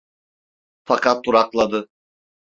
[0.83, 1.89] Fakat durakladı.